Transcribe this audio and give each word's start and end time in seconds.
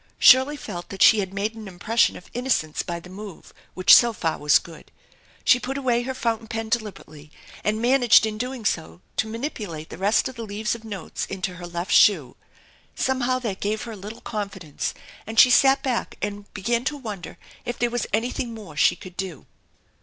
Shirley 0.17 0.57
felt 0.57 0.89
that 0.89 1.03
she 1.03 1.19
had 1.19 1.31
made 1.31 1.53
an 1.53 1.67
impression 1.67 2.17
of 2.17 2.27
innocence 2.33 2.81
by 2.81 2.99
the 2.99 3.07
move 3.11 3.53
which 3.75 3.95
so 3.95 4.13
far 4.13 4.39
was 4.39 4.57
good. 4.57 4.91
She 5.43 5.59
put 5.59 5.77
away 5.77 6.01
her 6.01 6.15
fountain 6.15 6.47
pen 6.47 6.69
deliberately, 6.69 7.29
and 7.63 7.79
managed 7.79 8.25
in 8.25 8.39
so 8.39 8.39
doing 8.39 8.63
to 9.17 9.27
manipulate 9.27 9.89
the 9.91 9.99
rest 9.99 10.27
of 10.27 10.37
the 10.37 10.43
leaves 10.43 10.73
of 10.73 10.83
notes 10.83 11.27
into 11.27 11.53
her 11.57 11.67
left 11.67 11.91
shoe. 11.91 12.35
Somehow 12.95 13.37
that 13.45 13.59
gave 13.61 13.83
her 13.83 13.91
a 13.91 13.95
little 13.95 14.21
confidence 14.21 14.95
and 15.27 15.39
she 15.39 15.51
sat 15.51 15.83
back 15.83 16.15
and 16.19 16.51
began 16.55 16.83
to 16.85 16.97
wonder 16.97 17.37
if 17.63 17.77
there 17.77 17.91
was 17.91 18.07
anything 18.11 18.55
more 18.55 18.75
she 18.75 18.95
could 18.95 19.15
do. 19.15 19.45